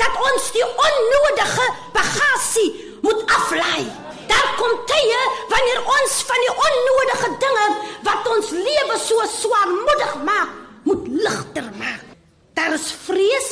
dat 0.00 0.22
ons 0.30 0.46
die 0.54 0.66
onnodige 0.66 1.66
bagasie 1.94 2.70
moet 3.04 3.20
aflaai. 3.38 3.84
Daar 4.30 4.48
kom 4.58 4.72
tye 4.90 5.20
wanneer 5.52 5.80
ons 5.96 6.16
van 6.28 6.44
die 6.46 6.54
onnodige 6.66 7.30
dinge 7.44 7.66
wat 8.06 8.30
ons 8.34 8.52
lewe 8.54 8.98
so 9.02 9.26
swaarmoedig 9.34 10.14
maak, 10.26 10.54
moet 10.88 11.08
ligter 11.08 11.68
maak. 11.78 12.04
Daar 12.58 12.74
is 12.76 12.90
vrees, 13.06 13.50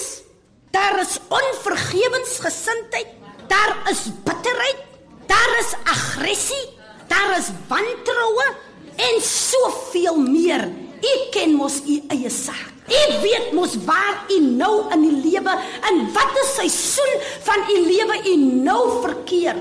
daar 0.74 0.98
is 1.02 1.18
onvergewensgesindheid, 1.28 3.14
daar 3.48 3.76
is 3.92 4.08
bitterheid, 4.24 4.82
daar 5.26 5.52
is 5.60 5.74
aggressie, 5.84 6.66
daar 7.08 7.36
is 7.38 7.52
wantroue 7.68 8.48
en 8.96 9.22
soveel 9.22 10.16
meer. 10.16 10.68
U 11.02 11.12
ken 11.34 11.54
mos 11.58 11.80
u 11.86 12.00
eie 12.08 12.30
saak. 12.30 12.74
U 12.88 13.00
weet 13.20 13.52
mos 13.52 13.76
waar 13.84 14.24
u 14.32 14.38
nou 14.40 14.88
in 14.94 15.02
die 15.04 15.16
lewe 15.30 15.54
en 15.90 16.06
watter 16.14 16.46
seisoen 16.54 17.18
van 17.44 17.66
u 17.68 17.80
lewe 17.84 18.16
u 18.30 18.36
nou 18.64 18.82
verkeer. 19.02 19.58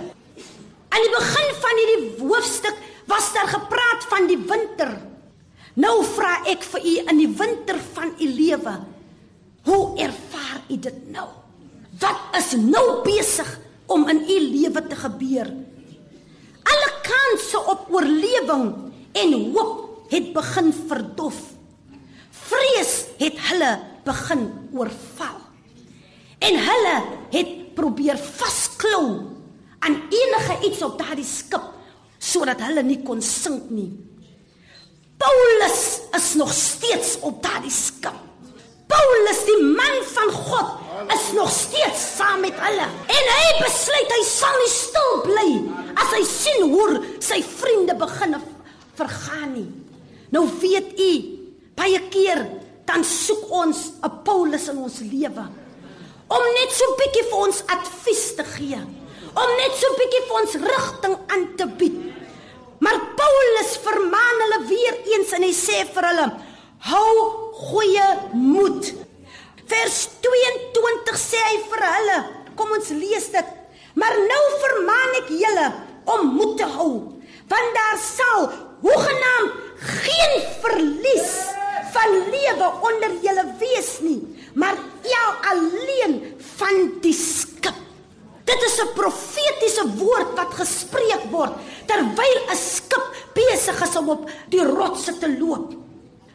Aan 0.88 1.04
die 1.04 1.14
begin 1.14 1.50
van 1.64 1.82
hierdie 1.82 2.14
hoofstuk 2.24 2.78
was 3.08 3.34
daar 3.36 3.50
gepraat 3.52 4.08
van 4.08 4.28
die 4.28 4.40
winter. 4.40 4.94
Nou 5.78 6.00
vra 6.16 6.40
ek 6.50 6.64
vir 6.72 6.86
u 6.86 6.94
in 7.12 7.20
die 7.20 7.34
winter 7.38 7.78
van 7.94 8.14
u 8.18 8.30
lewe, 8.34 8.74
hoe 9.68 9.84
ervaar 10.02 10.64
u 10.72 10.78
dit 10.88 11.04
nou? 11.14 11.28
Wat 12.00 12.38
is 12.40 12.56
nou 12.58 13.04
besig 13.06 13.50
om 13.86 14.08
in 14.10 14.24
u 14.24 14.40
lewe 14.40 14.82
te 14.88 14.96
gebeur? 14.96 15.52
Alle 16.68 16.90
kanse 17.06 17.62
op 17.74 17.92
oorlewing 17.94 18.66
en 19.12 19.36
hoop 19.54 19.87
het 20.12 20.34
begin 20.34 20.74
verdof. 20.88 21.38
Vrees 22.48 22.94
het 23.20 23.40
hulle 23.50 23.72
begin 24.08 24.44
oorval. 24.74 25.40
En 26.40 26.60
hulle 26.68 26.98
het 27.34 27.56
probeer 27.76 28.18
vasklou 28.18 29.04
aan 29.80 29.98
enige 30.10 30.56
iets 30.70 30.82
op 30.86 30.98
daardie 31.00 31.26
skip 31.28 31.74
sodat 32.18 32.62
hulle 32.66 32.82
nie 32.82 33.02
kon 33.06 33.20
sink 33.22 33.70
nie. 33.70 33.92
Paulus 35.22 35.82
is 36.18 36.34
nog 36.38 36.50
steeds 36.54 37.18
op 37.26 37.44
daardie 37.44 37.74
skip. 37.74 38.26
Paulus, 38.88 39.40
die 39.46 39.64
man 39.76 39.98
van 40.14 40.30
God, 40.32 40.70
is 41.14 41.26
nog 41.36 41.50
steeds 41.52 42.04
saam 42.18 42.42
met 42.42 42.56
hulle. 42.58 42.86
En 42.88 43.32
hy 43.34 43.50
besluit 43.60 44.14
hy 44.16 44.22
sal 44.26 44.56
nie 44.62 44.72
stil 44.72 45.18
bly 45.26 45.50
as 45.98 46.14
hy 46.16 46.24
sien 46.30 46.64
hoe 46.72 47.02
sy 47.24 47.42
vriende 47.44 47.98
begin 48.00 48.38
vergaan 48.98 49.52
nie. 49.54 49.68
Nou 50.30 50.44
weet 50.60 51.00
u, 51.00 51.12
baie 51.78 52.02
keer 52.12 52.44
dan 52.88 53.04
soek 53.04 53.52
ons 53.52 53.78
'n 54.04 54.24
Paulus 54.24 54.68
in 54.68 54.78
ons 54.78 55.00
lewe 55.00 55.46
om 56.28 56.44
net 56.60 56.72
so 56.72 56.84
'n 56.86 56.98
bietjie 57.00 57.26
vir 57.30 57.40
ons 57.48 57.64
advies 57.76 58.36
te 58.36 58.44
gee, 58.44 58.80
om 59.42 59.50
net 59.62 59.74
so 59.80 59.88
'n 59.88 60.00
bietjie 60.00 60.24
vir 60.28 60.38
ons 60.42 60.54
rigting 60.72 61.16
aan 61.34 61.46
te 61.56 61.66
bied. 61.66 62.00
Maar 62.80 63.00
Paulus 63.16 63.72
vermaan 63.88 64.38
hulle 64.44 64.68
weer 64.68 64.96
eens 65.14 65.32
en 65.32 65.44
hy 65.44 65.54
sê 65.54 65.86
vir 65.94 66.04
hulle: 66.10 66.28
"Hou 66.80 67.14
goeie 67.54 68.08
moed." 68.34 68.94
Vers 69.68 70.10
22 70.22 71.18
sê 71.18 71.40
hy 71.52 71.58
vir 71.70 71.82
hulle, 71.96 72.20
kom 72.56 72.72
ons 72.72 72.90
lees 72.90 73.32
dit. 73.32 73.48
Maar 73.96 74.16
nou 74.18 74.44
vermaan 74.66 75.16
ek 75.22 75.30
julle 75.30 75.74
om 76.06 76.28
moed 76.36 76.58
te 76.58 76.64
hou, 76.64 76.94
want 77.48 77.74
daar 77.74 77.98
sal 77.98 78.67
hoegenaamd 78.82 79.52
geen 79.78 80.42
verlies 80.62 81.34
van 81.94 82.16
lewe 82.32 82.68
onder 82.90 83.12
julle 83.22 83.46
wees 83.60 83.98
nie, 84.02 84.22
maar 84.54 84.76
ja 85.04 85.26
alleen 85.52 86.36
van 86.58 86.92
die 87.02 87.14
skip. 87.14 87.74
Dit 88.48 88.62
is 88.64 88.80
'n 88.82 88.94
profetiese 88.96 89.86
woord 89.98 90.36
wat 90.36 90.54
gespreek 90.54 91.24
word 91.32 91.54
terwyl 91.86 92.40
'n 92.50 92.56
skip 92.56 93.06
besig 93.34 93.82
is 93.82 93.96
om 93.96 94.10
op 94.10 94.30
die 94.50 94.64
rotse 94.64 95.18
te 95.18 95.38
loop. 95.40 95.74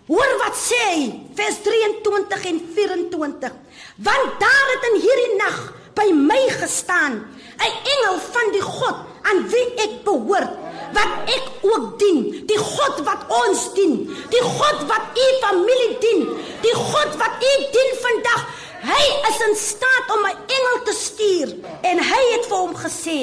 Hoor 0.07 0.33
wat 0.39 0.57
sê 0.59 0.83
hy, 0.93 1.03
vers 1.35 1.59
23 1.63 2.45
en 2.45 2.59
24. 2.75 3.53
Want 3.97 4.41
daar 4.41 4.69
het 4.75 4.89
in 4.91 5.01
hierdie 5.01 5.37
nag 5.37 5.73
by 5.95 6.09
my 6.13 6.43
gestaan 6.49 7.15
'n 7.59 7.75
engel 7.95 8.19
van 8.35 8.53
die 8.53 8.61
God 8.61 8.97
aan 9.23 9.49
wie 9.49 9.69
ek 9.77 10.05
behoort 10.05 10.53
wat 10.97 11.31
ek 11.37 11.47
ook 11.67 11.99
dien, 12.01 12.21
die 12.49 12.59
God 12.59 13.03
wat 13.07 13.29
ons 13.43 13.69
dien, 13.77 13.95
die 14.33 14.43
God 14.45 14.83
wat 14.91 15.21
u 15.25 15.29
familie 15.45 15.95
dien, 16.03 16.27
die 16.65 16.75
God 16.79 17.17
wat 17.21 17.47
u 17.47 17.53
dien 17.77 17.95
vandag. 18.03 18.43
Hy 18.83 19.05
is 19.31 19.39
in 19.47 19.57
staat 19.57 20.11
om 20.17 20.27
'n 20.27 20.39
engel 20.57 20.79
te 20.85 20.95
stuur 20.99 21.49
en 21.83 21.99
hy 21.99 22.23
het 22.35 22.47
vir 22.51 22.59
hom 22.59 22.75
gesê: 22.75 23.19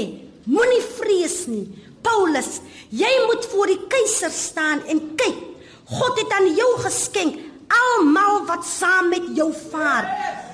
Moenie 0.45 0.86
vrees 0.97 1.45
nie. 1.47 1.67
Paulus, 2.01 2.62
jy 2.89 3.12
moet 3.27 3.45
voor 3.51 3.67
die 3.67 3.82
keiser 3.88 4.32
staan 4.32 4.82
en 4.88 5.15
kyk. 5.15 5.38
God 5.86 6.19
het 6.19 6.32
aan 6.32 6.55
jou 6.55 6.71
geskenk 6.79 7.38
almal 7.67 8.45
wat 8.45 8.65
saam 8.65 9.10
met 9.10 9.25
jou 9.36 9.53
vaar. 9.71 10.08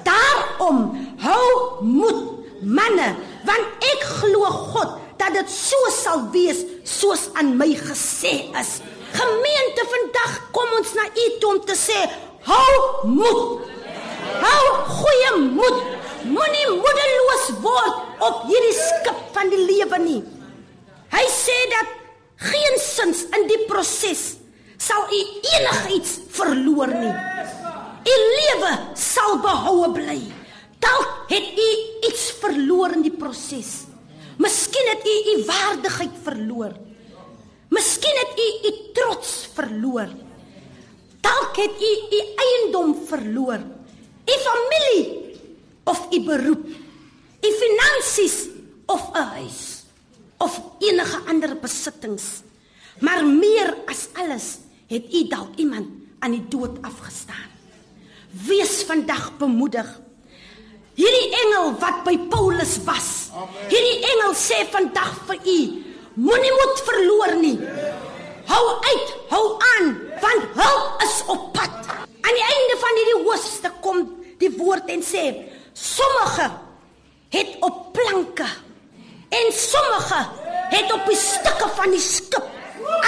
Daarom 0.04 0.91
hou 1.19 1.84
moed, 1.86 2.21
manne, 2.62 3.15
want 3.45 3.88
ek 3.93 4.04
glo 4.19 4.43
God 4.43 5.05
dat 5.19 5.34
dit 5.36 5.51
so 5.51 5.89
sal 5.93 6.28
wees 6.34 6.63
soos 6.84 7.30
aan 7.39 7.56
my 7.60 7.71
gesê 7.80 8.34
is. 8.62 8.80
Gemeente 9.15 9.86
vandag 9.93 10.38
kom 10.56 10.78
ons 10.80 10.93
na 10.97 11.06
u 11.08 11.25
toe 11.39 11.51
om 11.56 11.62
te 11.65 11.75
sê 11.80 11.97
hou 12.47 13.08
moed. 13.10 13.67
Hou 14.41 14.63
goeie 14.99 15.32
moed. 15.56 15.84
Moenie 16.25 16.69
moedeloos 16.73 17.49
word 17.62 18.23
op 18.25 18.47
hierdie 18.49 18.78
skip 18.78 19.19
van 19.36 19.51
die 19.54 19.62
lewe 19.62 19.99
nie. 20.01 20.21
Hy 21.13 21.25
sê 21.32 21.56
dat 21.71 21.91
geensins 22.49 23.28
in 23.38 23.45
die 23.47 23.62
proses 23.69 24.23
sal 24.82 25.06
u 25.13 25.21
enigiets 25.56 26.17
verloor 26.36 26.91
nie. 26.91 27.13
U 28.06 28.15
lewe 28.21 28.71
sal 28.99 29.39
behoue 29.41 29.91
bly. 29.95 30.19
Dalk 30.84 31.30
het 31.32 31.62
u 31.62 31.69
iets 32.10 32.32
verloor 32.41 32.97
in 32.97 33.06
die 33.06 33.13
proses. 33.13 33.86
Miskien 34.38 34.88
het 34.89 35.08
u 35.08 35.15
u 35.32 35.45
waardigheid 35.45 36.15
verloor. 36.24 36.74
Miskien 37.69 38.15
het 38.15 38.39
u 38.39 38.67
u 38.67 38.71
trots 38.93 39.50
verloor. 39.54 40.10
Dalk 41.21 41.56
het 41.56 41.76
u 41.82 42.15
u 42.17 42.19
eiendom 42.36 42.95
verloor. 43.06 43.60
U 44.26 44.36
familie 44.48 45.39
of 45.84 46.08
u 46.12 46.24
beroep. 46.24 46.65
U 47.41 47.50
finansies 47.63 48.48
of 48.86 49.10
'n 49.13 49.28
huis 49.36 49.84
of 50.38 50.62
enige 50.80 51.19
ander 51.28 51.60
besittings. 51.60 52.24
Maar 53.00 53.26
meer 53.26 53.78
as 53.86 54.08
alles 54.13 54.58
het 54.88 55.13
u 55.13 55.28
dalk 55.28 55.56
iemand 55.56 55.88
aan 56.19 56.32
die 56.32 56.48
dood 56.48 56.82
afgestaan. 56.82 57.50
Wees 58.30 58.84
vandag 58.84 59.38
bemoedig. 59.38 60.02
Hierdie 60.96 61.30
engel 61.44 61.74
wat 61.82 62.04
by 62.08 62.16
Paulus 62.32 62.78
was. 62.88 63.10
Hierdie 63.68 64.00
engel 64.14 64.36
sê 64.40 64.62
vandag 64.72 65.12
vir 65.28 65.42
u, 65.44 65.60
moenie 66.16 66.54
moed 66.56 66.84
verloor 66.88 67.34
nie. 67.42 67.58
Hou 68.48 68.64
uit, 68.86 69.16
hou 69.34 69.46
aan, 69.76 69.90
want 70.22 70.60
hulp 70.60 71.04
is 71.04 71.18
op 71.34 71.50
pad. 71.56 71.92
Aan 72.00 72.38
die 72.40 72.48
einde 72.48 72.78
van 72.84 73.00
hierdie 73.00 73.18
hoofstuk 73.26 73.82
kom 73.84 74.06
die 74.40 74.52
woord 74.56 74.92
en 74.94 75.04
sê, 75.04 75.26
sommige 75.76 76.48
het 77.36 77.58
op 77.66 77.92
planke 77.96 78.48
en 79.36 79.52
sommige 79.52 80.22
het 80.72 80.94
op 80.96 81.10
die 81.10 81.20
stukke 81.20 81.68
van 81.76 81.92
die 81.92 82.04
skip 82.04 82.46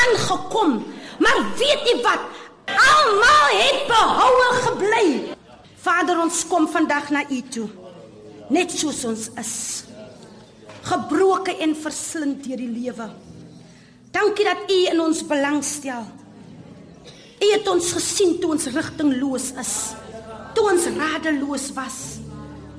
aangekom. 0.04 0.82
Maar 1.24 1.40
weet 1.56 1.88
jy 1.88 1.96
wat? 2.04 2.28
Almal 2.68 3.56
het 3.56 3.88
behoue 3.88 4.50
gebly. 4.66 4.87
Vader, 6.08 6.22
ons 6.24 6.46
kom 6.48 6.70
vandag 6.72 7.10
na 7.12 7.26
U 7.28 7.38
toe. 7.52 7.66
Net 8.56 8.72
soos 8.72 9.02
ons 9.10 9.26
is. 9.42 9.56
Gebroke 10.88 11.52
en 11.60 11.74
verslind 11.76 12.46
deur 12.46 12.62
die 12.62 12.70
lewe. 12.72 13.10
Dankie 14.16 14.48
dat 14.48 14.72
U 14.72 14.78
in 14.94 15.02
ons 15.04 15.20
belang 15.28 15.60
stel. 15.68 16.08
U 17.44 17.52
het 17.52 17.68
ons 17.68 17.92
gesien 17.98 18.38
toe 18.40 18.54
ons 18.56 18.70
rigtingloos 18.72 19.50
is. 19.60 19.76
Toe 20.56 20.70
ons 20.72 20.88
radeloos 20.96 21.68
was. 21.76 22.00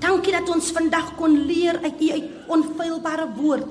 Dankie 0.01 0.33
dat 0.33 0.49
ons 0.57 0.73
vandag 0.73 1.13
kon 1.21 1.37
leer 1.37 1.83
uit 1.85 2.01
U 2.01 2.13
uit 2.17 2.51
onfeilbare 2.57 3.29
woord 3.37 3.69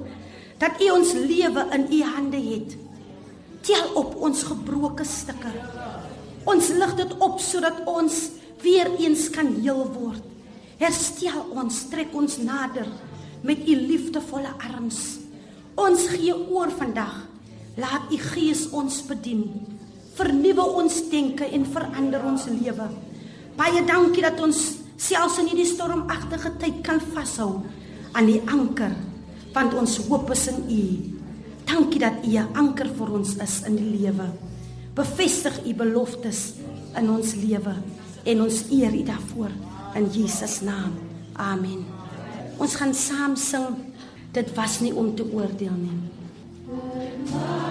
dat 0.62 0.78
U 0.86 0.94
ons 1.02 1.18
lewe 1.18 1.66
in 1.74 1.90
U 1.98 2.04
hande 2.06 2.46
het. 2.54 2.78
Tel 3.66 3.90
op 3.98 4.14
ons 4.22 4.46
gebroke 4.54 5.06
stukke. 5.18 5.50
Ons 6.46 6.76
lig 6.78 7.00
dit 7.02 7.18
op 7.18 7.42
sodat 7.42 7.88
ons 7.90 8.28
weer 8.62 8.90
eens 9.00 9.30
kan 9.34 9.50
heel 9.62 9.86
word. 9.94 10.24
Herstel 10.78 11.42
ons, 11.58 11.88
trek 11.90 12.14
ons 12.14 12.38
nader 12.42 12.88
met 13.46 13.64
u 13.66 13.76
liefdevolle 13.76 14.52
arms. 14.62 15.20
Ons 15.78 16.08
gee 16.14 16.34
oor 16.34 16.72
vandag. 16.74 17.26
Laat 17.78 18.12
u 18.14 18.18
Gees 18.32 18.66
ons 18.74 19.02
bedien. 19.06 19.44
Vernuwe 20.18 20.66
ons 20.82 21.02
denke 21.12 21.46
en 21.54 21.66
verander 21.70 22.24
ons 22.26 22.48
lewe. 22.50 22.88
Baie 23.58 23.84
dankie 23.86 24.26
dat 24.26 24.40
ons 24.42 24.62
selfs 24.98 25.38
in 25.42 25.52
hierdie 25.52 25.70
stormagtige 25.70 26.56
tyd 26.62 26.82
kan 26.86 27.02
vashou 27.14 27.60
aan 28.18 28.26
die 28.30 28.42
anker 28.50 28.96
want 29.54 29.74
ons 29.74 29.96
hoop 30.06 30.30
is 30.34 30.44
in 30.52 30.60
u. 30.70 30.82
Dankie 31.66 32.00
dat 32.00 32.22
u 32.22 32.38
'n 32.38 32.54
anker 32.54 32.90
vir 32.98 33.10
ons 33.14 33.36
is 33.38 33.62
in 33.66 33.76
die 33.76 33.90
lewe. 33.98 34.30
Bevestig 34.94 35.66
u 35.66 35.74
beloftes 35.74 36.54
in 36.96 37.10
ons 37.10 37.34
lewe 37.34 37.74
en 38.28 38.44
ons 38.44 38.64
eer 38.74 38.94
U 38.94 39.04
daarvoor 39.08 39.54
in 39.98 40.10
Jesus 40.12 40.60
naam. 40.62 40.98
Amen. 41.34 41.86
Ons 42.58 42.76
gaan 42.76 42.94
saam 42.94 43.36
sing. 43.40 43.80
Dit 44.36 44.54
was 44.58 44.80
nie 44.84 44.94
om 44.94 45.16
te 45.16 45.26
oordeel 45.32 45.78
nie. 45.80 46.00
Mercy, 46.68 47.67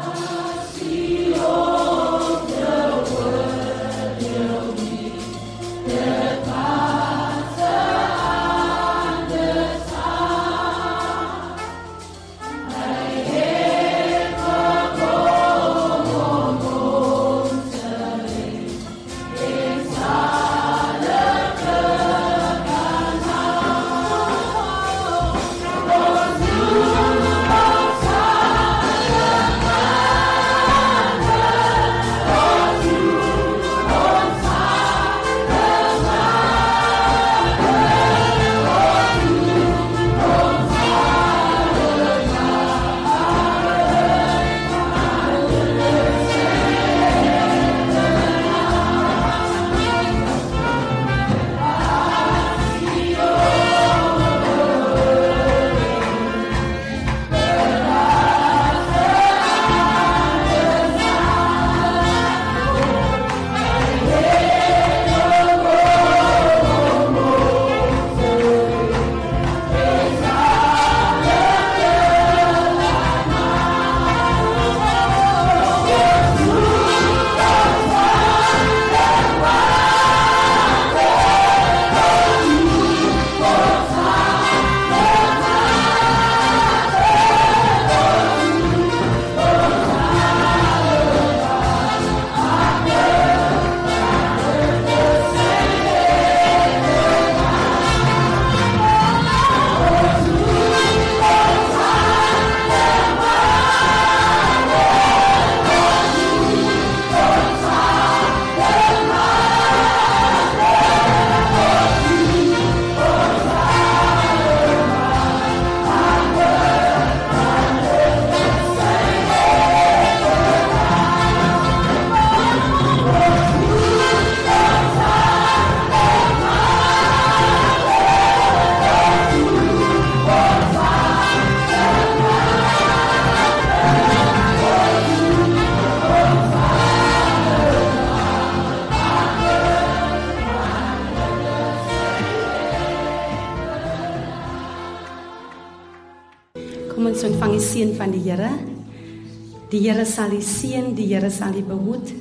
sal 150.06 150.32
u 150.32 150.40
seën, 150.42 150.92
die 150.96 151.08
Here 151.10 151.30
sal 151.30 151.56
u 151.58 151.62
behoed. 151.66 152.12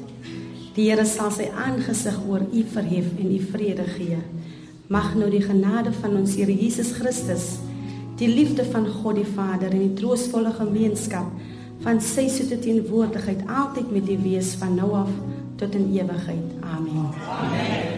Die 0.76 0.90
Here 0.90 1.06
sal 1.08 1.32
sy 1.32 1.48
aangesig 1.54 2.18
oor 2.28 2.44
u 2.46 2.64
verhef 2.74 3.12
en 3.20 3.32
u 3.32 3.40
vrede 3.52 3.86
gee. 3.96 4.20
Mag 4.92 5.14
nou 5.18 5.30
die 5.32 5.44
genade 5.44 5.94
van 6.02 6.18
ons 6.20 6.36
Here 6.38 6.54
Jesus 6.54 6.92
Christus, 6.98 7.56
die 8.20 8.30
liefde 8.30 8.66
van 8.70 8.88
God 8.88 9.20
die 9.20 9.28
Vader 9.28 9.74
en 9.74 9.84
die 9.88 9.98
troostvolle 9.98 10.54
gemeenskap 10.56 11.32
van 11.84 12.00
sy 12.02 12.28
soete 12.32 12.60
teenwoordigheid 12.64 13.44
altyd 13.48 13.92
met 13.94 14.10
u 14.10 14.18
wees 14.24 14.56
van 14.62 14.78
nou 14.80 14.94
af 15.04 15.12
tot 15.60 15.76
in 15.76 15.92
ewigheid. 15.96 16.58
Amen. 16.76 17.12
Amen. 17.40 17.95